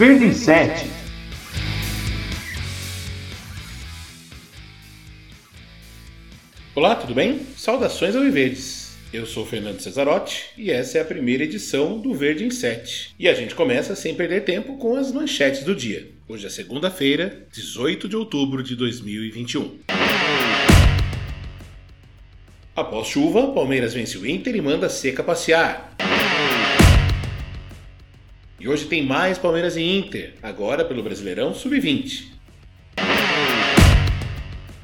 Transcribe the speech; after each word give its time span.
Verde 0.00 0.24
em 0.24 0.32
7. 0.32 0.86
Olá, 6.74 6.94
tudo 6.94 7.14
bem? 7.14 7.40
Saudações 7.54 8.16
ao 8.16 8.22
Verdes. 8.30 8.96
Eu 9.12 9.26
sou 9.26 9.44
Fernando 9.44 9.80
Cesarotti 9.80 10.52
e 10.56 10.70
essa 10.70 10.96
é 10.96 11.02
a 11.02 11.04
primeira 11.04 11.44
edição 11.44 11.98
do 12.00 12.14
Verde 12.14 12.46
em 12.46 12.50
7. 12.50 13.14
E 13.18 13.28
a 13.28 13.34
gente 13.34 13.54
começa 13.54 13.94
sem 13.94 14.14
perder 14.14 14.44
tempo 14.44 14.78
com 14.78 14.96
as 14.96 15.12
manchetes 15.12 15.64
do 15.64 15.76
dia. 15.76 16.08
Hoje 16.26 16.46
é 16.46 16.48
segunda-feira, 16.48 17.46
18 17.52 18.08
de 18.08 18.16
outubro 18.16 18.62
de 18.62 18.74
2021. 18.74 19.80
Após 22.74 23.06
chuva, 23.06 23.52
Palmeiras 23.52 23.92
vence 23.92 24.16
o 24.16 24.26
Inter 24.26 24.56
e 24.56 24.62
manda 24.62 24.88
Seca 24.88 25.22
passear. 25.22 25.94
E 28.60 28.68
hoje 28.68 28.84
tem 28.84 29.02
mais 29.02 29.38
Palmeiras 29.38 29.74
e 29.74 29.82
Inter, 29.82 30.34
agora 30.42 30.84
pelo 30.84 31.02
Brasileirão 31.02 31.54
Sub-20. 31.54 32.26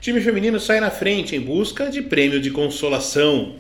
Time 0.01 0.19
feminino 0.23 0.59
sai 0.59 0.81
na 0.81 0.91
frente 0.91 1.37
em 1.37 1.41
busca 1.41 1.91
de 1.91 2.01
prêmio 2.01 2.41
de 2.41 2.51
consolação. 2.51 3.57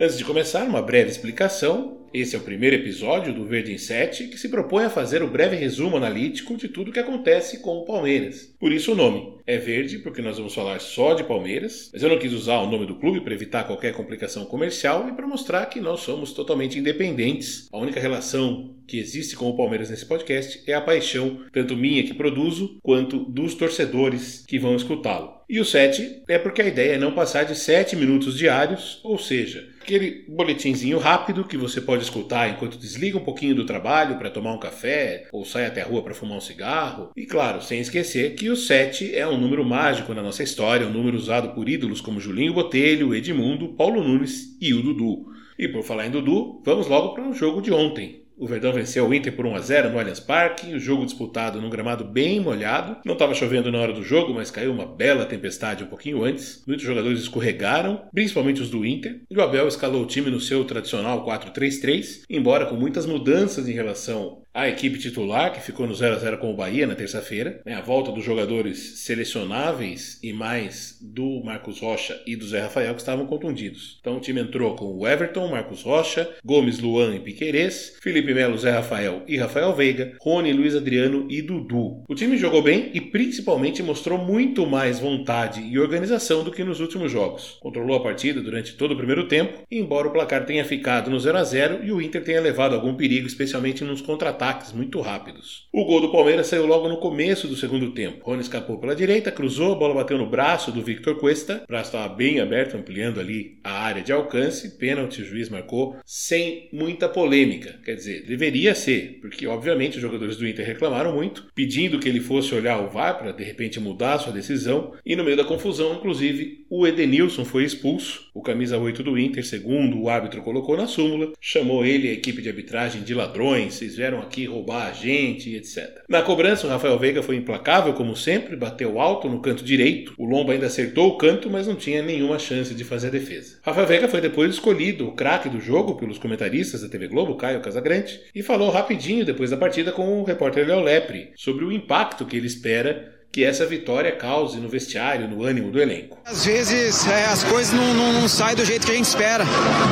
Antes 0.00 0.16
de 0.16 0.24
começar, 0.24 0.62
uma 0.62 0.80
breve 0.80 1.10
explicação. 1.10 1.98
Esse 2.14 2.36
é 2.36 2.38
o 2.38 2.42
primeiro 2.42 2.76
episódio 2.76 3.34
do 3.34 3.44
Verde 3.44 3.72
em 3.72 3.78
7 3.78 4.28
que 4.28 4.38
se 4.38 4.48
propõe 4.48 4.84
a 4.84 4.90
fazer 4.90 5.24
o 5.24 5.28
breve 5.28 5.56
resumo 5.56 5.96
analítico 5.96 6.56
de 6.56 6.68
tudo 6.68 6.90
o 6.90 6.92
que 6.92 7.00
acontece 7.00 7.58
com 7.58 7.78
o 7.78 7.84
Palmeiras. 7.84 8.54
Por 8.60 8.70
isso 8.70 8.92
o 8.92 8.94
nome. 8.94 9.34
É 9.44 9.58
verde 9.58 9.98
porque 9.98 10.22
nós 10.22 10.36
vamos 10.36 10.54
falar 10.54 10.78
só 10.78 11.14
de 11.14 11.24
Palmeiras, 11.24 11.90
mas 11.92 12.00
eu 12.00 12.08
não 12.08 12.18
quis 12.18 12.32
usar 12.32 12.58
o 12.58 12.70
nome 12.70 12.86
do 12.86 12.94
clube 12.94 13.22
para 13.22 13.34
evitar 13.34 13.64
qualquer 13.64 13.92
complicação 13.92 14.44
comercial 14.44 15.08
e 15.08 15.12
para 15.14 15.26
mostrar 15.26 15.66
que 15.66 15.80
nós 15.80 15.98
somos 16.00 16.32
totalmente 16.32 16.78
independentes. 16.78 17.68
A 17.72 17.78
única 17.78 17.98
relação 17.98 18.76
que 18.86 19.00
existe 19.00 19.34
com 19.34 19.50
o 19.50 19.56
Palmeiras 19.56 19.90
nesse 19.90 20.06
podcast 20.06 20.62
é 20.64 20.74
a 20.74 20.80
paixão, 20.80 21.40
tanto 21.52 21.76
minha 21.76 22.04
que 22.04 22.14
produzo, 22.14 22.78
quanto 22.84 23.18
dos 23.24 23.56
torcedores 23.56 24.44
que 24.46 24.60
vão 24.60 24.76
escutá-lo. 24.76 25.37
E 25.48 25.58
o 25.58 25.64
7 25.64 26.24
é 26.28 26.38
porque 26.38 26.60
a 26.60 26.66
ideia 26.66 26.92
é 26.92 26.98
não 26.98 27.14
passar 27.14 27.44
de 27.44 27.56
7 27.56 27.96
minutos 27.96 28.36
diários, 28.36 29.00
ou 29.02 29.18
seja, 29.18 29.66
aquele 29.80 30.26
boletinzinho 30.28 30.98
rápido 30.98 31.42
que 31.42 31.56
você 31.56 31.80
pode 31.80 32.02
escutar 32.02 32.50
enquanto 32.50 32.76
desliga 32.76 33.16
um 33.16 33.24
pouquinho 33.24 33.54
do 33.54 33.64
trabalho 33.64 34.18
para 34.18 34.28
tomar 34.28 34.52
um 34.52 34.60
café 34.60 35.26
ou 35.32 35.46
sai 35.46 35.64
até 35.64 35.80
a 35.80 35.86
rua 35.86 36.02
para 36.02 36.12
fumar 36.12 36.36
um 36.36 36.42
cigarro. 36.42 37.10
E 37.16 37.24
claro, 37.24 37.62
sem 37.62 37.80
esquecer 37.80 38.34
que 38.34 38.50
o 38.50 38.56
7 38.56 39.16
é 39.16 39.26
um 39.26 39.38
número 39.38 39.64
mágico 39.64 40.12
na 40.12 40.22
nossa 40.22 40.42
história, 40.42 40.86
um 40.86 40.92
número 40.92 41.16
usado 41.16 41.54
por 41.54 41.66
ídolos 41.66 42.02
como 42.02 42.20
Julinho 42.20 42.52
Botelho, 42.52 43.14
Edmundo, 43.14 43.74
Paulo 43.74 44.04
Nunes 44.04 44.54
e 44.60 44.74
o 44.74 44.82
Dudu. 44.82 45.32
E 45.58 45.66
por 45.66 45.82
falar 45.82 46.08
em 46.08 46.10
Dudu, 46.10 46.62
vamos 46.62 46.86
logo 46.86 47.14
para 47.14 47.26
o 47.26 47.32
jogo 47.32 47.62
de 47.62 47.72
ontem. 47.72 48.27
O 48.38 48.46
Verdão 48.46 48.72
venceu 48.72 49.04
o 49.04 49.12
Inter 49.12 49.34
por 49.34 49.44
1 49.44 49.56
a 49.56 49.58
0 49.58 49.90
no 49.90 49.98
Allianz 49.98 50.20
Parque, 50.20 50.72
o 50.72 50.78
jogo 50.78 51.04
disputado 51.04 51.60
num 51.60 51.68
gramado 51.68 52.04
bem 52.04 52.38
molhado. 52.38 52.96
Não 53.04 53.14
estava 53.14 53.34
chovendo 53.34 53.72
na 53.72 53.80
hora 53.80 53.92
do 53.92 54.04
jogo, 54.04 54.32
mas 54.32 54.48
caiu 54.48 54.72
uma 54.72 54.86
bela 54.86 55.26
tempestade 55.26 55.82
um 55.82 55.88
pouquinho 55.88 56.22
antes. 56.22 56.62
Muitos 56.64 56.86
jogadores 56.86 57.18
escorregaram, 57.18 58.02
principalmente 58.14 58.62
os 58.62 58.70
do 58.70 58.86
Inter, 58.86 59.22
e 59.28 59.36
o 59.36 59.42
Abel 59.42 59.66
escalou 59.66 60.04
o 60.04 60.06
time 60.06 60.30
no 60.30 60.40
seu 60.40 60.64
tradicional 60.64 61.26
4-3-3, 61.26 62.22
embora 62.30 62.66
com 62.66 62.76
muitas 62.76 63.06
mudanças 63.06 63.68
em 63.68 63.72
relação 63.72 64.42
a 64.58 64.68
equipe 64.68 64.98
titular, 64.98 65.52
que 65.52 65.60
ficou 65.60 65.86
no 65.86 65.94
0 65.94 66.16
a 66.16 66.18
0 66.18 66.38
com 66.38 66.50
o 66.50 66.56
Bahia 66.56 66.84
na 66.84 66.96
terça-feira, 66.96 67.60
né, 67.64 67.74
a 67.74 67.80
volta 67.80 68.10
dos 68.10 68.24
jogadores 68.24 68.98
selecionáveis 68.98 70.18
e 70.20 70.32
mais 70.32 70.98
do 71.00 71.40
Marcos 71.44 71.78
Rocha 71.78 72.20
e 72.26 72.34
do 72.34 72.44
Zé 72.44 72.62
Rafael 72.62 72.92
que 72.92 73.00
estavam 73.00 73.24
contundidos. 73.24 73.98
Então 74.00 74.16
o 74.16 74.20
time 74.20 74.40
entrou 74.40 74.74
com 74.74 74.86
o 74.86 75.06
Everton, 75.06 75.46
Marcos 75.46 75.82
Rocha, 75.82 76.28
Gomes, 76.44 76.80
Luan 76.80 77.14
e 77.14 77.20
Piquerez, 77.20 77.96
Felipe 78.02 78.34
Melo, 78.34 78.58
Zé 78.58 78.72
Rafael 78.72 79.22
e 79.28 79.36
Rafael 79.36 79.72
Veiga, 79.76 80.16
Rony, 80.20 80.52
Luiz 80.52 80.74
Adriano 80.74 81.28
e 81.30 81.40
Dudu. 81.40 82.02
O 82.08 82.14
time 82.16 82.36
jogou 82.36 82.60
bem 82.60 82.90
e 82.92 83.00
principalmente 83.00 83.80
mostrou 83.80 84.18
muito 84.18 84.66
mais 84.66 84.98
vontade 84.98 85.60
e 85.60 85.78
organização 85.78 86.42
do 86.42 86.50
que 86.50 86.64
nos 86.64 86.80
últimos 86.80 87.12
jogos. 87.12 87.58
Controlou 87.60 87.96
a 87.96 88.02
partida 88.02 88.40
durante 88.40 88.74
todo 88.74 88.94
o 88.94 88.96
primeiro 88.96 89.28
tempo, 89.28 89.62
embora 89.70 90.08
o 90.08 90.12
placar 90.12 90.44
tenha 90.44 90.64
ficado 90.64 91.08
no 91.08 91.20
0 91.20 91.38
a 91.38 91.44
0 91.44 91.84
e 91.84 91.92
o 91.92 92.02
Inter 92.02 92.24
tenha 92.24 92.40
levado 92.40 92.74
algum 92.74 92.94
perigo, 92.94 93.28
especialmente 93.28 93.84
nos 93.84 94.00
contra-ataques 94.00 94.47
ataques 94.48 94.72
muito 94.72 95.00
rápidos. 95.00 95.68
O 95.72 95.84
gol 95.84 96.00
do 96.00 96.10
Palmeiras 96.10 96.46
saiu 96.46 96.66
logo 96.66 96.88
no 96.88 96.98
começo 96.98 97.46
do 97.46 97.56
segundo 97.56 97.92
tempo. 97.92 98.24
Rony 98.24 98.40
escapou 98.40 98.78
pela 98.78 98.96
direita, 98.96 99.30
cruzou, 99.30 99.74
a 99.74 99.78
bola 99.78 99.94
bateu 99.94 100.16
no 100.16 100.28
braço 100.28 100.72
do 100.72 100.82
Victor 100.82 101.18
Cuesta. 101.18 101.62
O 101.64 101.66
braço 101.66 101.90
estava 101.90 102.14
bem 102.14 102.40
aberto, 102.40 102.76
ampliando 102.76 103.20
ali 103.20 103.58
a 103.62 103.72
área 103.72 104.02
de 104.02 104.12
alcance. 104.12 104.78
Pênalti, 104.78 105.20
o 105.20 105.24
juiz 105.24 105.48
marcou 105.48 105.96
sem 106.04 106.68
muita 106.72 107.08
polêmica. 107.08 107.78
Quer 107.84 107.94
dizer, 107.94 108.24
deveria 108.26 108.74
ser, 108.74 109.18
porque 109.20 109.46
obviamente 109.46 109.96
os 109.96 110.02
jogadores 110.02 110.36
do 110.36 110.48
Inter 110.48 110.66
reclamaram 110.66 111.14
muito, 111.14 111.48
pedindo 111.54 111.98
que 111.98 112.08
ele 112.08 112.20
fosse 112.20 112.54
olhar 112.54 112.80
o 112.80 112.88
VAR 112.88 113.18
para 113.18 113.32
de 113.32 113.44
repente 113.44 113.78
mudar 113.78 114.18
sua 114.18 114.32
decisão. 114.32 114.94
E 115.04 115.14
no 115.14 115.24
meio 115.24 115.36
da 115.36 115.44
confusão, 115.44 115.94
inclusive, 115.94 116.64
o 116.70 116.86
Edenilson 116.86 117.44
foi 117.44 117.64
expulso. 117.64 118.27
O 118.38 118.40
camisa 118.40 118.78
8 118.78 119.02
do 119.02 119.18
Inter, 119.18 119.44
segundo 119.44 120.00
o 120.00 120.08
árbitro 120.08 120.42
colocou 120.42 120.76
na 120.76 120.86
súmula, 120.86 121.32
chamou 121.40 121.84
ele 121.84 122.06
e 122.06 122.10
a 122.10 122.12
equipe 122.12 122.40
de 122.40 122.48
arbitragem 122.48 123.02
de 123.02 123.12
ladrões. 123.12 123.74
Vocês 123.74 123.96
vieram 123.96 124.20
aqui 124.20 124.44
roubar 124.44 124.86
a 124.86 124.92
gente, 124.92 125.56
etc. 125.56 126.04
Na 126.08 126.22
cobrança, 126.22 126.64
o 126.64 126.70
Rafael 126.70 126.96
Veiga 127.00 127.20
foi 127.20 127.34
implacável, 127.34 127.94
como 127.94 128.14
sempre, 128.14 128.54
bateu 128.54 129.00
alto 129.00 129.28
no 129.28 129.42
canto 129.42 129.64
direito. 129.64 130.14
O 130.16 130.24
Lomba 130.24 130.52
ainda 130.52 130.66
acertou 130.66 131.08
o 131.08 131.18
canto, 131.18 131.50
mas 131.50 131.66
não 131.66 131.74
tinha 131.74 132.00
nenhuma 132.00 132.38
chance 132.38 132.72
de 132.72 132.84
fazer 132.84 133.08
a 133.08 133.10
defesa. 133.10 133.58
Rafael 133.60 133.88
Veiga 133.88 134.06
foi 134.06 134.20
depois 134.20 134.52
escolhido 134.52 135.08
o 135.08 135.16
craque 135.16 135.48
do 135.48 135.60
jogo 135.60 135.96
pelos 135.96 136.16
comentaristas 136.16 136.82
da 136.82 136.88
TV 136.88 137.08
Globo, 137.08 137.34
Caio 137.34 137.60
Casagrande, 137.60 138.20
e 138.32 138.40
falou 138.40 138.70
rapidinho 138.70 139.24
depois 139.24 139.50
da 139.50 139.56
partida 139.56 139.90
com 139.90 140.20
o 140.20 140.24
repórter 140.24 140.64
Léo 140.64 140.80
Lepre 140.80 141.32
sobre 141.34 141.64
o 141.64 141.72
impacto 141.72 142.24
que 142.24 142.36
ele 142.36 142.46
espera 142.46 143.17
que 143.30 143.44
essa 143.44 143.66
vitória 143.66 144.12
cause 144.12 144.58
no 144.58 144.68
vestiário, 144.68 145.28
no 145.28 145.44
ânimo 145.44 145.70
do 145.70 145.78
elenco. 145.80 146.16
Às 146.24 146.46
vezes 146.46 147.06
é, 147.06 147.26
as 147.26 147.44
coisas 147.44 147.74
não, 147.74 147.92
não, 147.92 148.12
não 148.14 148.28
saem 148.28 148.56
do 148.56 148.64
jeito 148.64 148.86
que 148.86 148.92
a 148.92 148.94
gente 148.94 149.04
espera. 149.04 149.44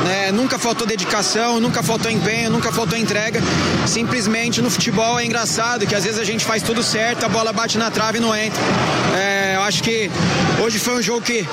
Né? 0.05 0.31
Nunca 0.31 0.57
faltou 0.57 0.87
dedicação, 0.87 1.59
nunca 1.59 1.83
faltou 1.83 2.09
empenho, 2.09 2.49
nunca 2.49 2.71
faltou 2.71 2.97
entrega. 2.97 3.39
Simplesmente 3.85 4.61
no 4.61 4.69
futebol 4.71 5.19
é 5.19 5.25
engraçado 5.25 5.85
que 5.85 5.93
às 5.93 6.03
vezes 6.03 6.19
a 6.19 6.23
gente 6.23 6.43
faz 6.43 6.63
tudo 6.63 6.81
certo, 6.81 7.25
a 7.25 7.29
bola 7.29 7.53
bate 7.53 7.77
na 7.77 7.91
trave 7.91 8.17
e 8.17 8.21
não 8.21 8.35
entra. 8.35 8.61
É, 9.15 9.36
acho 9.67 9.83
que 9.83 10.09
hoje 10.63 10.79
foi 10.79 10.95
um 10.95 11.01
jogo 11.01 11.21
que, 11.21 11.45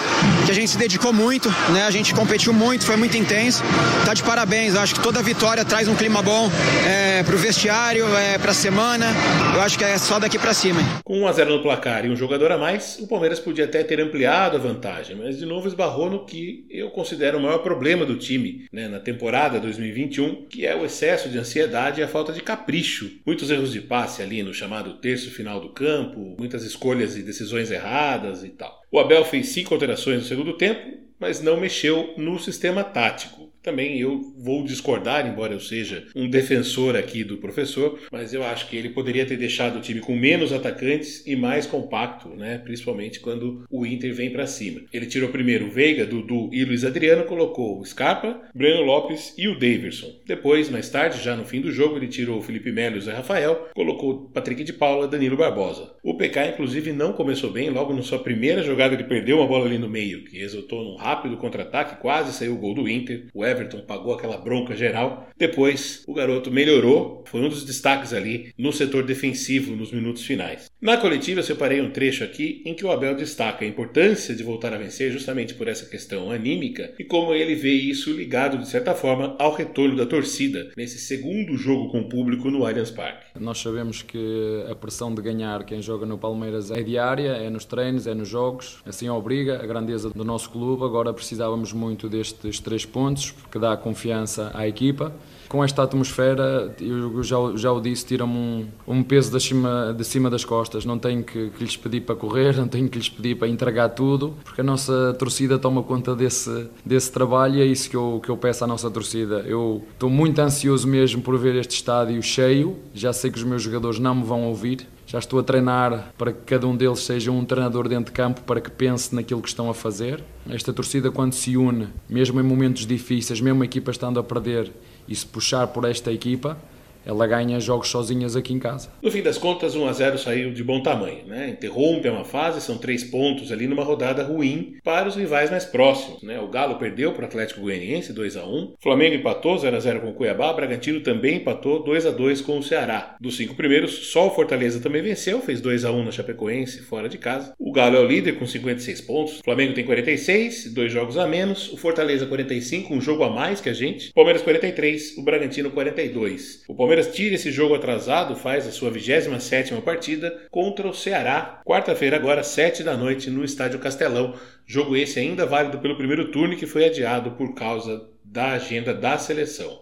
que 0.46 0.50
a 0.50 0.54
gente 0.54 0.70
se 0.70 0.78
dedicou 0.78 1.12
muito, 1.12 1.48
né? 1.72 1.82
a 1.82 1.90
gente 1.90 2.14
competiu 2.14 2.52
muito, 2.52 2.84
foi 2.84 2.96
muito 2.96 3.16
intenso. 3.16 3.62
Tá 4.06 4.14
de 4.14 4.22
parabéns, 4.22 4.74
eu 4.74 4.80
acho 4.80 4.94
que 4.94 5.02
toda 5.02 5.20
vitória 5.20 5.64
traz 5.64 5.88
um 5.88 5.96
clima 5.96 6.22
bom 6.22 6.48
é, 6.86 7.24
pro 7.24 7.36
vestiário, 7.36 8.06
é, 8.16 8.38
pra 8.38 8.54
semana. 8.54 9.06
Eu 9.52 9.60
acho 9.60 9.76
que 9.76 9.84
é 9.84 9.98
só 9.98 10.20
daqui 10.20 10.38
para 10.38 10.54
cima. 10.54 10.80
Com 11.04 11.22
1 11.22 11.26
a 11.26 11.32
0 11.32 11.56
no 11.56 11.62
placar 11.62 12.06
e 12.06 12.08
um 12.08 12.14
jogador 12.14 12.52
a 12.52 12.58
mais, 12.58 12.98
o 13.00 13.08
Palmeiras 13.08 13.40
podia 13.40 13.64
até 13.64 13.82
ter 13.82 14.00
ampliado 14.00 14.56
a 14.56 14.60
vantagem, 14.60 15.16
mas 15.16 15.36
de 15.36 15.44
novo 15.44 15.66
esbarrou 15.66 16.08
no 16.08 16.24
que 16.24 16.64
eu 16.70 16.90
considero 16.90 17.38
o 17.38 17.42
maior 17.42 17.58
problema 17.58 18.06
do 18.06 18.16
time 18.16 18.66
né, 18.72 18.86
na 18.86 19.00
temporada 19.00 19.58
2021, 19.58 20.46
que 20.46 20.64
é 20.64 20.76
o 20.76 20.84
excesso 20.84 21.28
de 21.28 21.38
ansiedade 21.38 22.00
e 22.00 22.04
a 22.04 22.08
falta 22.08 22.32
de 22.32 22.40
capricho. 22.40 23.10
Muitos 23.26 23.50
erros 23.50 23.72
de 23.72 23.80
passe 23.80 24.22
ali 24.22 24.42
no 24.44 24.54
chamado 24.54 24.94
terço 24.94 25.32
final 25.32 25.60
do 25.60 25.70
campo, 25.70 26.36
muitas 26.38 26.62
escolhas 26.62 27.16
e 27.16 27.22
decisões 27.22 27.72
erradas 27.72 28.03
e 28.44 28.50
tal. 28.50 28.80
O 28.90 28.98
Abel 28.98 29.24
fez 29.24 29.48
cinco 29.48 29.74
alterações 29.74 30.18
no 30.18 30.24
segundo 30.24 30.56
tempo, 30.56 30.98
mas 31.18 31.40
não 31.40 31.58
mexeu 31.58 32.14
no 32.16 32.38
sistema 32.38 32.84
tático. 32.84 33.43
Também 33.64 33.98
eu 33.98 34.20
vou 34.36 34.62
discordar, 34.62 35.26
embora 35.26 35.54
eu 35.54 35.58
seja 35.58 36.06
um 36.14 36.28
defensor 36.28 36.94
aqui 36.94 37.24
do 37.24 37.38
professor, 37.38 37.98
mas 38.12 38.34
eu 38.34 38.44
acho 38.44 38.68
que 38.68 38.76
ele 38.76 38.90
poderia 38.90 39.24
ter 39.24 39.38
deixado 39.38 39.78
o 39.78 39.80
time 39.80 40.00
com 40.00 40.14
menos 40.14 40.52
atacantes 40.52 41.26
e 41.26 41.34
mais 41.34 41.64
compacto, 41.64 42.28
né? 42.28 42.58
principalmente 42.58 43.20
quando 43.20 43.64
o 43.70 43.86
Inter 43.86 44.14
vem 44.14 44.30
para 44.30 44.46
cima. 44.46 44.82
Ele 44.92 45.06
tirou 45.06 45.30
primeiro 45.30 45.66
o 45.66 45.70
Veiga, 45.70 46.04
Dudu 46.04 46.50
e 46.52 46.62
Luiz 46.62 46.84
Adriano, 46.84 47.24
colocou 47.24 47.82
Scarpa, 47.86 48.38
Breno 48.54 48.82
Lopes 48.82 49.32
e 49.38 49.48
o 49.48 49.58
Daverson. 49.58 50.12
Depois, 50.26 50.68
mais 50.68 50.90
tarde, 50.90 51.24
já 51.24 51.34
no 51.34 51.46
fim 51.46 51.62
do 51.62 51.72
jogo, 51.72 51.96
ele 51.96 52.08
tirou 52.08 52.38
o 52.38 52.42
Felipe 52.42 52.70
Melo 52.70 52.96
e 52.96 52.98
o 52.98 53.02
Zé 53.02 53.14
Rafael, 53.14 53.70
colocou 53.74 54.28
Patrick 54.28 54.62
de 54.62 54.74
Paula, 54.74 55.08
Danilo 55.08 55.38
Barbosa. 55.38 55.94
O 56.02 56.18
PK, 56.18 56.48
inclusive, 56.48 56.92
não 56.92 57.14
começou 57.14 57.50
bem, 57.50 57.70
logo 57.70 57.94
na 57.94 58.02
sua 58.02 58.18
primeira 58.18 58.62
jogada 58.62 58.92
ele 58.92 59.04
perdeu 59.04 59.38
uma 59.38 59.46
bola 59.46 59.64
ali 59.64 59.78
no 59.78 59.88
meio, 59.88 60.22
que 60.24 60.38
resultou 60.38 60.84
num 60.84 60.96
rápido 60.96 61.38
contra-ataque, 61.38 62.02
quase 62.02 62.34
saiu 62.34 62.52
o 62.52 62.58
gol 62.58 62.74
do 62.74 62.86
Inter. 62.86 63.24
O 63.32 63.42
Everton 63.54 63.82
pagou 63.86 64.12
aquela 64.12 64.36
bronca 64.36 64.74
geral. 64.76 65.28
Depois, 65.36 66.02
o 66.06 66.14
garoto 66.14 66.50
melhorou, 66.50 67.24
foi 67.26 67.40
um 67.40 67.48
dos 67.48 67.64
destaques 67.64 68.12
ali 68.12 68.52
no 68.58 68.72
setor 68.72 69.04
defensivo 69.04 69.74
nos 69.76 69.92
minutos 69.92 70.24
finais. 70.24 70.70
Na 70.84 70.98
coletiva, 70.98 71.40
eu 71.40 71.44
separei 71.44 71.80
um 71.80 71.88
trecho 71.88 72.22
aqui 72.22 72.60
em 72.62 72.74
que 72.74 72.84
o 72.84 72.92
Abel 72.92 73.16
destaca 73.16 73.64
a 73.64 73.66
importância 73.66 74.34
de 74.34 74.42
voltar 74.42 74.74
a 74.74 74.76
vencer 74.76 75.10
justamente 75.10 75.54
por 75.54 75.66
essa 75.66 75.86
questão 75.86 76.30
anímica 76.30 76.92
e 76.98 77.04
como 77.04 77.32
ele 77.32 77.54
vê 77.54 77.72
isso 77.72 78.12
ligado, 78.12 78.58
de 78.58 78.68
certa 78.68 78.94
forma, 78.94 79.34
ao 79.38 79.54
retorno 79.54 79.96
da 79.96 80.04
torcida 80.04 80.72
nesse 80.76 80.98
segundo 80.98 81.56
jogo 81.56 81.90
com 81.90 82.00
o 82.00 82.08
público 82.10 82.50
no 82.50 82.66
Allianz 82.66 82.90
Parque. 82.90 83.28
Nós 83.40 83.60
sabemos 83.60 84.02
que 84.02 84.62
a 84.70 84.74
pressão 84.74 85.14
de 85.14 85.22
ganhar 85.22 85.64
quem 85.64 85.80
joga 85.80 86.04
no 86.04 86.18
Palmeiras 86.18 86.70
é 86.70 86.82
diária, 86.82 87.30
é 87.30 87.48
nos 87.48 87.64
treinos, 87.64 88.06
é 88.06 88.12
nos 88.12 88.28
jogos, 88.28 88.82
assim 88.84 89.08
obriga 89.08 89.62
a 89.62 89.66
grandeza 89.66 90.10
do 90.10 90.22
nosso 90.22 90.50
clube. 90.50 90.84
Agora 90.84 91.14
precisávamos 91.14 91.72
muito 91.72 92.10
destes 92.10 92.60
três 92.60 92.84
pontos, 92.84 93.30
porque 93.30 93.58
dá 93.58 93.74
confiança 93.74 94.50
à 94.52 94.68
equipa 94.68 95.14
com 95.54 95.62
esta 95.62 95.84
atmosfera, 95.84 96.74
eu 96.80 97.22
já, 97.22 97.36
já 97.54 97.70
o 97.70 97.80
disse, 97.80 98.04
tira-me 98.04 98.36
um, 98.36 98.66
um, 98.88 99.02
peso 99.04 99.30
de 99.30 99.40
cima, 99.40 99.94
de 99.96 100.04
cima 100.04 100.28
das 100.28 100.44
costas. 100.44 100.73
Não 100.84 100.98
tenho 100.98 101.22
que, 101.22 101.50
que, 101.50 101.62
lhes 101.62 101.76
pedir 101.76 102.00
para 102.00 102.16
correr, 102.16 102.56
não 102.56 102.66
tenho 102.66 102.88
que 102.88 102.96
lhes 102.96 103.08
pedir 103.08 103.36
para 103.36 103.48
entregar 103.48 103.90
tudo, 103.90 104.34
porque 104.42 104.62
a 104.62 104.64
nossa 104.64 105.14
torcida 105.18 105.58
toma 105.58 105.82
conta 105.82 106.16
desse, 106.16 106.68
desse 106.84 107.12
trabalho 107.12 107.56
e 107.56 107.60
é 107.60 107.66
isso 107.66 107.90
que 107.90 107.96
eu, 107.96 108.20
que 108.22 108.30
eu 108.30 108.36
peço 108.36 108.64
à 108.64 108.66
nossa 108.66 108.90
torcida. 108.90 109.44
Eu 109.46 109.84
estou 109.92 110.08
muito 110.08 110.38
ansioso 110.38 110.88
mesmo 110.88 111.20
por 111.20 111.38
ver 111.38 111.54
este 111.56 111.76
estádio 111.76 112.22
cheio, 112.22 112.76
já 112.94 113.12
sei 113.12 113.30
que 113.30 113.36
os 113.36 113.44
meus 113.44 113.62
jogadores 113.62 113.98
não 113.98 114.14
me 114.14 114.24
vão 114.24 114.44
ouvir, 114.44 114.88
já 115.06 115.18
estou 115.18 115.38
a 115.38 115.42
treinar 115.42 116.12
para 116.16 116.32
que 116.32 116.40
cada 116.44 116.66
um 116.66 116.74
deles 116.74 117.00
seja 117.00 117.30
um 117.30 117.44
treinador 117.44 117.88
dentro 117.88 118.06
de 118.06 118.12
campo 118.12 118.40
para 118.40 118.60
que 118.60 118.70
pense 118.70 119.14
naquilo 119.14 119.42
que 119.42 119.48
estão 119.48 119.68
a 119.68 119.74
fazer. 119.74 120.24
Esta 120.48 120.72
torcida, 120.72 121.10
quando 121.10 121.34
se 121.34 121.56
une, 121.56 121.88
mesmo 122.08 122.40
em 122.40 122.42
momentos 122.42 122.86
difíceis, 122.86 123.40
mesmo 123.40 123.62
a 123.62 123.66
equipa 123.66 123.90
estando 123.90 124.18
a 124.18 124.24
perder, 124.24 124.72
e 125.06 125.14
se 125.14 125.26
puxar 125.26 125.66
por 125.68 125.84
esta 125.84 126.10
equipa, 126.10 126.56
ela 127.06 127.26
ganha 127.26 127.60
jogos 127.60 127.88
sozinhas 127.88 128.36
aqui 128.36 128.52
em 128.52 128.58
casa. 128.58 128.88
No 129.02 129.10
fim 129.10 129.22
das 129.22 129.38
contas, 129.38 129.74
1 129.74 129.86
a 129.86 129.92
0 129.92 130.18
saiu 130.18 130.52
de 130.52 130.64
bom 130.64 130.82
tamanho, 130.82 131.26
né? 131.26 131.48
Interrompe 131.50 132.08
uma 132.08 132.24
fase, 132.24 132.60
são 132.60 132.78
três 132.78 133.04
pontos 133.04 133.52
ali 133.52 133.66
numa 133.66 133.84
rodada 133.84 134.22
ruim 134.22 134.76
para 134.82 135.08
os 135.08 135.16
rivais 135.16 135.50
mais 135.50 135.64
próximos, 135.64 136.22
né? 136.22 136.40
O 136.40 136.48
Galo 136.48 136.76
perdeu 136.76 137.12
para 137.12 137.22
o 137.22 137.26
Atlético 137.26 137.60
Goianiense 137.60 138.12
2 138.12 138.36
a 138.36 138.46
1, 138.46 138.74
Flamengo 138.82 139.16
empatou 139.16 139.58
0 139.58 139.76
a 139.76 139.80
0 139.80 140.00
com 140.00 140.10
o 140.10 140.14
Cuiabá, 140.14 140.52
Bragantino 140.52 141.00
também 141.00 141.36
empatou 141.36 141.82
2 141.82 142.06
a 142.06 142.10
2 142.10 142.40
com 142.40 142.58
o 142.58 142.62
Ceará. 142.62 143.16
Dos 143.20 143.36
cinco 143.36 143.54
primeiros, 143.54 144.10
só 144.12 144.26
o 144.26 144.30
Fortaleza 144.30 144.80
também 144.80 145.02
venceu, 145.02 145.40
fez 145.40 145.60
2 145.60 145.84
a 145.84 145.92
1 145.92 146.04
na 146.04 146.12
Chapecoense 146.12 146.82
fora 146.82 147.08
de 147.08 147.18
casa. 147.18 147.54
O 147.58 147.72
Galo 147.72 147.96
é 147.96 148.00
o 148.00 148.06
líder 148.06 148.38
com 148.38 148.46
56 148.46 149.00
pontos, 149.02 149.40
o 149.40 149.44
Flamengo 149.44 149.74
tem 149.74 149.84
46, 149.84 150.72
dois 150.72 150.92
jogos 150.92 151.16
a 151.16 151.26
menos, 151.26 151.72
o 151.72 151.76
Fortaleza 151.76 152.26
45, 152.26 152.94
um 152.94 153.00
jogo 153.00 153.24
a 153.24 153.30
mais 153.30 153.60
que 153.60 153.68
a 153.68 153.74
gente, 153.74 154.12
Palmeiras 154.12 154.42
43, 154.42 155.18
o 155.18 155.22
Bragantino 155.22 155.70
42. 155.70 156.64
O 156.68 156.74
Palmeiras 156.74 156.93
Palmeiras 156.94 157.12
tira 157.12 157.34
esse 157.34 157.50
jogo 157.50 157.74
atrasado, 157.74 158.36
faz 158.36 158.68
a 158.68 158.70
sua 158.70 158.88
27ª 158.88 159.82
partida 159.82 160.46
contra 160.48 160.86
o 160.86 160.94
Ceará, 160.94 161.60
quarta-feira 161.64 162.14
agora, 162.14 162.44
7 162.44 162.84
da 162.84 162.96
noite, 162.96 163.28
no 163.30 163.44
Estádio 163.44 163.80
Castelão. 163.80 164.34
Jogo 164.64 164.96
esse 164.96 165.18
ainda 165.18 165.44
válido 165.44 165.78
pelo 165.78 165.96
primeiro 165.96 166.30
turno 166.30 166.56
que 166.56 166.66
foi 166.66 166.84
adiado 166.84 167.32
por 167.32 167.52
causa 167.52 168.08
da 168.24 168.52
agenda 168.52 168.94
da 168.94 169.18
seleção. 169.18 169.76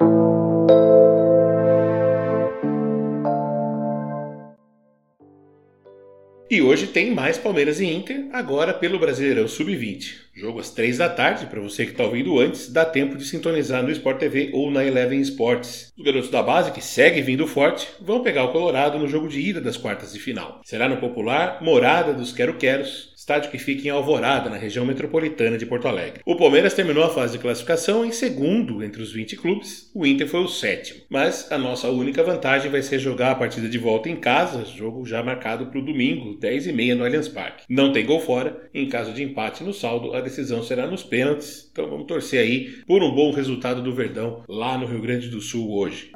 E 6.53 6.61
hoje 6.61 6.87
tem 6.87 7.11
mais 7.15 7.39
Palmeiras 7.39 7.81
e 7.81 7.87
Inter, 7.87 8.27
agora 8.31 8.75
pelo 8.75 8.99
Brasileirão 8.99 9.49
Sub-20. 9.49 10.17
Jogo 10.35 10.61
às 10.61 10.69
3 10.69 10.99
da 10.99 11.09
tarde, 11.09 11.47
para 11.47 11.63
você 11.63 11.87
que 11.87 11.93
está 11.93 12.05
ouvindo 12.05 12.39
antes, 12.39 12.71
dá 12.71 12.85
tempo 12.85 13.17
de 13.17 13.25
sintonizar 13.25 13.83
no 13.83 13.91
Sport 13.91 14.19
TV 14.19 14.51
ou 14.53 14.71
na 14.71 14.85
Eleven 14.85 15.19
Sports. 15.23 15.91
Os 15.97 16.05
garotos 16.05 16.29
da 16.29 16.43
base, 16.43 16.73
que 16.73 16.85
segue 16.85 17.23
vindo 17.23 17.47
forte, 17.47 17.89
vão 18.03 18.23
pegar 18.23 18.45
o 18.45 18.53
Colorado 18.53 18.99
no 18.99 19.09
jogo 19.09 19.29
de 19.29 19.41
ida 19.41 19.63
das 19.63 19.79
quartas 19.79 20.13
de 20.13 20.19
final. 20.19 20.61
Será 20.63 20.91
no 20.91 20.99
popular 20.99 21.63
Morada 21.63 22.13
dos 22.13 22.33
Quero-Queros, 22.33 23.12
estádio 23.23 23.53
que 23.53 23.59
fica 23.59 23.87
em 23.87 23.91
Alvorada, 23.91 24.51
na 24.51 24.57
região 24.57 24.85
metropolitana 24.85 25.57
de 25.57 25.65
Porto 25.65 25.87
Alegre. 25.87 26.23
O 26.27 26.37
Palmeiras 26.37 26.75
terminou 26.75 27.05
a 27.05 27.09
fase 27.09 27.35
de 27.35 27.39
classificação 27.39 28.05
em 28.05 28.11
segundo 28.11 28.83
entre 28.83 29.01
os 29.01 29.13
20 29.13 29.37
clubes, 29.37 29.91
o 29.95 30.05
Inter 30.05 30.27
foi 30.27 30.41
o 30.41 30.49
sétimo. 30.49 31.03
Mas 31.09 31.51
a 31.51 31.57
nossa 31.57 31.89
única 31.89 32.23
vantagem 32.25 32.71
vai 32.71 32.83
ser 32.83 32.99
jogar 32.99 33.31
a 33.31 33.37
partida 33.37 33.69
de 33.69 33.79
volta 33.79 34.09
em 34.09 34.17
casa, 34.17 34.65
jogo 34.65 35.07
já 35.07 35.23
marcado 35.23 35.67
para 35.67 35.79
o 35.79 35.85
domingo, 35.85 36.37
10h30 36.39 36.95
no 36.97 37.05
Allianz 37.05 37.29
Parque. 37.29 37.65
Não 37.69 37.93
tem 37.93 38.05
gol 38.05 38.21
fora, 38.21 38.69
em 38.75 38.89
caso 38.89 39.13
de 39.13 39.23
empate 39.23 39.63
no 39.63 39.73
saldo, 39.73 40.15
a 40.15 40.21
decisão 40.21 40.63
será 40.63 40.89
nos 40.89 41.05
pênaltis, 41.05 41.69
então 41.71 41.89
vamos 41.89 42.07
torcer 42.07 42.41
aí 42.41 42.71
por 42.87 43.05
um 43.05 43.15
bom 43.15 43.31
resultado 43.31 43.81
do 43.83 43.95
Verdão 43.95 44.43
lá 44.49 44.77
no 44.77 44.87
Rio 44.87 45.01
Grande 45.01 45.29
do 45.29 45.41
Sul 45.41 45.73
hoje. 45.73 46.11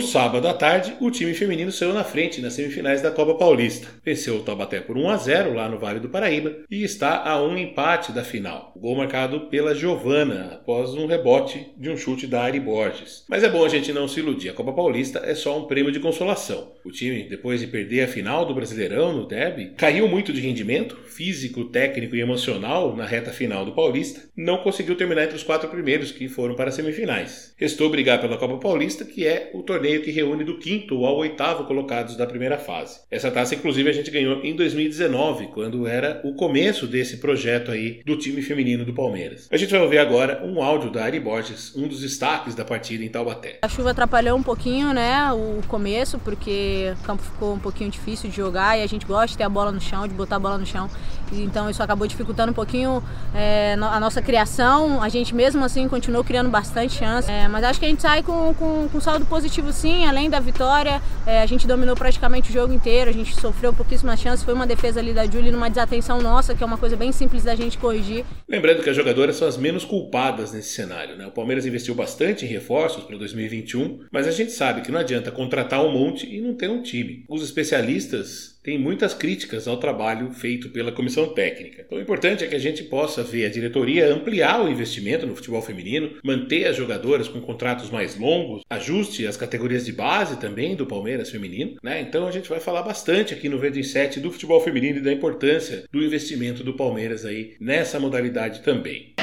No 0.00 0.06
sábado 0.06 0.48
à 0.48 0.54
tarde, 0.54 0.94
o 0.98 1.10
time 1.10 1.34
feminino 1.34 1.70
saiu 1.70 1.92
na 1.92 2.02
frente 2.02 2.40
nas 2.40 2.54
semifinais 2.54 3.02
da 3.02 3.10
Copa 3.10 3.34
Paulista. 3.34 3.86
Venceu 4.02 4.36
o 4.36 4.42
Taubaté 4.42 4.80
por 4.80 4.96
1 4.96 5.10
a 5.10 5.16
0 5.18 5.52
lá 5.52 5.68
no 5.68 5.78
Vale 5.78 6.00
do 6.00 6.08
Paraíba 6.08 6.56
e 6.70 6.82
está 6.82 7.22
a 7.22 7.44
um 7.44 7.54
empate 7.54 8.10
da 8.10 8.24
final. 8.24 8.72
Gol 8.74 8.96
marcado 8.96 9.48
pela 9.50 9.74
Giovana 9.74 10.52
após 10.54 10.94
um 10.94 11.04
rebote 11.04 11.66
de 11.76 11.90
um 11.90 11.98
chute 11.98 12.26
da 12.26 12.40
Ari 12.40 12.58
Borges. 12.58 13.26
Mas 13.28 13.44
é 13.44 13.50
bom 13.50 13.62
a 13.62 13.68
gente 13.68 13.92
não 13.92 14.08
se 14.08 14.20
iludir. 14.20 14.48
A 14.48 14.54
Copa 14.54 14.72
Paulista 14.72 15.20
é 15.22 15.34
só 15.34 15.58
um 15.58 15.66
prêmio 15.66 15.92
de 15.92 16.00
consolação. 16.00 16.72
O 16.82 16.90
time, 16.90 17.28
depois 17.28 17.60
de 17.60 17.66
perder 17.66 18.04
a 18.04 18.08
final 18.08 18.46
do 18.46 18.54
Brasileirão 18.54 19.12
no 19.12 19.28
Derby, 19.28 19.74
caiu 19.76 20.08
muito 20.08 20.32
de 20.32 20.40
rendimento 20.40 20.96
físico, 21.04 21.66
técnico 21.66 22.16
e 22.16 22.22
emocional 22.22 22.96
na 22.96 23.04
reta 23.04 23.32
final 23.32 23.66
do 23.66 23.74
Paulista. 23.74 24.22
Não 24.34 24.62
conseguiu 24.62 24.96
terminar 24.96 25.24
entre 25.24 25.36
os 25.36 25.42
quatro 25.42 25.68
primeiros 25.68 26.10
que 26.10 26.26
foram 26.26 26.54
para 26.54 26.70
as 26.70 26.74
semifinais. 26.74 27.52
Restou 27.58 27.90
brigar 27.90 28.18
pela 28.18 28.38
Copa 28.38 28.56
Paulista, 28.56 29.04
que 29.04 29.26
é 29.26 29.50
o 29.52 29.62
torneio 29.62 29.89
que 29.98 30.12
reúne 30.12 30.44
do 30.44 30.58
quinto 30.58 31.04
ao 31.04 31.16
oitavo 31.16 31.64
colocados 31.64 32.16
da 32.16 32.26
primeira 32.26 32.56
fase. 32.56 33.00
Essa 33.10 33.30
taça, 33.30 33.54
inclusive, 33.54 33.90
a 33.90 33.92
gente 33.92 34.10
ganhou 34.10 34.40
em 34.44 34.54
2019, 34.54 35.48
quando 35.48 35.86
era 35.86 36.20
o 36.24 36.34
começo 36.34 36.86
desse 36.86 37.16
projeto 37.16 37.70
aí 37.70 38.00
do 38.06 38.16
time 38.16 38.40
feminino 38.42 38.84
do 38.84 38.94
Palmeiras. 38.94 39.48
A 39.50 39.56
gente 39.56 39.70
vai 39.70 39.80
ouvir 39.80 39.98
agora 39.98 40.42
um 40.44 40.62
áudio 40.62 40.90
da 40.90 41.04
Ari 41.04 41.18
Borges, 41.18 41.74
um 41.76 41.88
dos 41.88 42.00
destaques 42.00 42.54
da 42.54 42.64
partida 42.64 43.04
em 43.04 43.08
Taubaté. 43.08 43.58
A 43.62 43.68
chuva 43.68 43.90
atrapalhou 43.90 44.38
um 44.38 44.42
pouquinho, 44.42 44.92
né, 44.92 45.32
o 45.32 45.60
começo, 45.66 46.18
porque 46.18 46.92
o 47.00 47.02
campo 47.04 47.22
ficou 47.22 47.54
um 47.54 47.58
pouquinho 47.58 47.90
difícil 47.90 48.30
de 48.30 48.36
jogar 48.36 48.78
e 48.78 48.82
a 48.82 48.86
gente 48.86 49.04
gosta 49.04 49.28
de 49.28 49.38
ter 49.38 49.44
a 49.44 49.48
bola 49.48 49.72
no 49.72 49.80
chão, 49.80 50.06
de 50.06 50.14
botar 50.14 50.36
a 50.36 50.38
bola 50.38 50.58
no 50.58 50.66
chão. 50.66 50.88
Então 51.32 51.68
isso 51.70 51.82
acabou 51.82 52.06
dificultando 52.06 52.52
um 52.52 52.54
pouquinho 52.54 53.02
é, 53.34 53.74
a 53.74 54.00
nossa 54.00 54.20
criação. 54.20 55.02
A 55.02 55.08
gente 55.08 55.34
mesmo 55.34 55.64
assim 55.64 55.88
continuou 55.88 56.24
criando 56.24 56.50
bastante 56.50 56.94
chance. 56.94 57.30
É, 57.30 57.48
mas 57.48 57.64
acho 57.64 57.78
que 57.78 57.86
a 57.86 57.88
gente 57.88 58.02
sai 58.02 58.22
com, 58.22 58.54
com, 58.54 58.88
com 58.88 59.00
saldo 59.00 59.24
positivo 59.26 59.72
sim, 59.72 60.06
além 60.06 60.28
da 60.28 60.40
vitória, 60.40 61.00
é, 61.26 61.42
a 61.42 61.46
gente 61.46 61.66
dominou 61.66 61.94
praticamente 61.96 62.50
o 62.50 62.52
jogo 62.52 62.72
inteiro, 62.72 63.10
a 63.10 63.12
gente 63.12 63.34
sofreu 63.34 63.72
pouquíssimas 63.72 64.20
chances, 64.20 64.44
foi 64.44 64.54
uma 64.54 64.66
defesa 64.66 65.00
ali 65.00 65.12
da 65.12 65.24
Julie 65.26 65.50
numa 65.50 65.68
desatenção 65.68 66.20
nossa, 66.20 66.54
que 66.54 66.62
é 66.62 66.66
uma 66.66 66.78
coisa 66.78 66.96
bem 66.96 67.12
simples 67.12 67.44
da 67.44 67.54
gente 67.54 67.78
corrigir. 67.78 68.24
Lembrando 68.48 68.82
que 68.82 68.90
as 68.90 68.96
jogadoras 68.96 69.36
são 69.36 69.48
as 69.48 69.56
menos 69.56 69.84
culpadas 69.84 70.52
nesse 70.52 70.70
cenário, 70.70 71.16
né? 71.16 71.26
O 71.26 71.30
Palmeiras 71.30 71.66
investiu 71.66 71.94
bastante 71.94 72.44
em 72.44 72.48
reforços 72.48 73.04
para 73.04 73.16
2021, 73.16 74.00
mas 74.10 74.26
a 74.26 74.30
gente 74.30 74.52
sabe 74.52 74.80
que 74.80 74.90
não 74.90 75.00
adianta 75.00 75.30
contratar 75.30 75.84
um 75.84 75.92
monte 75.92 76.26
e 76.26 76.40
não 76.40 76.54
ter 76.54 76.68
um 76.68 76.82
time. 76.82 77.24
Os 77.28 77.42
especialistas 77.42 78.59
tem 78.62 78.78
muitas 78.78 79.14
críticas 79.14 79.66
ao 79.66 79.78
trabalho 79.78 80.30
feito 80.30 80.70
pela 80.70 80.92
comissão 80.92 81.28
técnica. 81.28 81.86
O 81.90 81.98
importante 81.98 82.44
é 82.44 82.46
que 82.46 82.56
a 82.56 82.60
gente 82.60 82.84
possa 82.84 83.22
ver 83.22 83.46
a 83.46 83.50
diretoria 83.50 84.12
ampliar 84.12 84.62
o 84.62 84.68
investimento 84.68 85.26
no 85.26 85.34
futebol 85.36 85.62
feminino, 85.62 86.10
manter 86.22 86.66
as 86.66 86.76
jogadoras 86.76 87.28
com 87.28 87.40
contratos 87.40 87.90
mais 87.90 88.18
longos, 88.18 88.62
ajuste 88.68 89.26
as 89.26 89.36
categorias 89.36 89.84
de 89.84 89.92
base 89.92 90.38
também 90.38 90.76
do 90.76 90.86
Palmeiras 90.86 91.30
feminino. 91.30 91.76
Né? 91.82 92.00
Então, 92.00 92.26
a 92.26 92.30
gente 92.30 92.48
vai 92.48 92.60
falar 92.60 92.82
bastante 92.82 93.34
aqui 93.34 93.48
no 93.48 93.58
Verde 93.58 93.82
7 93.82 94.20
do 94.20 94.30
futebol 94.30 94.60
feminino 94.60 94.98
e 94.98 95.02
da 95.02 95.12
importância 95.12 95.84
do 95.90 96.02
investimento 96.02 96.62
do 96.62 96.74
Palmeiras 96.74 97.24
aí 97.24 97.54
nessa 97.60 97.98
modalidade 97.98 98.60
também. 98.60 99.14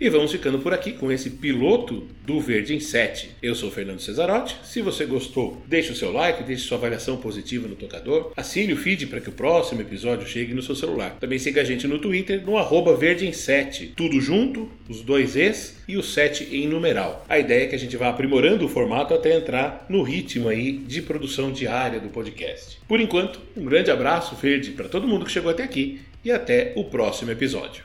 E 0.00 0.08
vamos 0.08 0.30
ficando 0.30 0.60
por 0.60 0.72
aqui 0.72 0.92
com 0.92 1.10
esse 1.10 1.28
piloto 1.28 2.06
do 2.24 2.38
Verde 2.38 2.72
em 2.72 2.78
7. 2.78 3.30
Eu 3.42 3.52
sou 3.56 3.68
Fernando 3.68 3.98
Cesarotti. 3.98 4.56
Se 4.62 4.80
você 4.80 5.04
gostou, 5.04 5.60
deixe 5.66 5.90
o 5.90 5.96
seu 5.96 6.12
like, 6.12 6.44
deixe 6.44 6.62
sua 6.62 6.78
avaliação 6.78 7.16
positiva 7.16 7.66
no 7.66 7.74
tocador. 7.74 8.32
Assine 8.36 8.72
o 8.72 8.76
feed 8.76 9.08
para 9.08 9.20
que 9.20 9.28
o 9.28 9.32
próximo 9.32 9.80
episódio 9.80 10.28
chegue 10.28 10.54
no 10.54 10.62
seu 10.62 10.76
celular. 10.76 11.16
Também 11.18 11.40
siga 11.40 11.62
a 11.62 11.64
gente 11.64 11.88
no 11.88 11.98
Twitter, 11.98 12.46
no 12.46 12.56
arroba 12.56 12.96
Verde 12.96 13.26
em 13.26 13.32
7. 13.32 13.94
Tudo 13.96 14.20
junto, 14.20 14.70
os 14.88 15.00
dois 15.02 15.34
E's 15.34 15.78
e 15.88 15.96
o 15.96 16.02
7 16.02 16.44
em 16.52 16.68
numeral. 16.68 17.26
A 17.28 17.36
ideia 17.36 17.64
é 17.64 17.66
que 17.66 17.74
a 17.74 17.78
gente 17.78 17.96
vá 17.96 18.08
aprimorando 18.08 18.66
o 18.66 18.68
formato 18.68 19.12
até 19.12 19.36
entrar 19.36 19.84
no 19.88 20.04
ritmo 20.04 20.48
aí 20.48 20.78
de 20.78 21.02
produção 21.02 21.50
diária 21.50 21.98
do 21.98 22.08
podcast. 22.08 22.78
Por 22.86 23.00
enquanto, 23.00 23.40
um 23.56 23.64
grande 23.64 23.90
abraço 23.90 24.36
verde 24.36 24.70
para 24.70 24.88
todo 24.88 25.08
mundo 25.08 25.24
que 25.24 25.32
chegou 25.32 25.50
até 25.50 25.64
aqui 25.64 26.02
e 26.24 26.30
até 26.30 26.72
o 26.76 26.84
próximo 26.84 27.32
episódio. 27.32 27.82